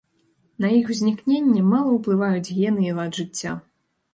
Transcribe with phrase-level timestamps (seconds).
[0.63, 3.51] На іх узнікненне мала ўплываюць гены і лад жыцця.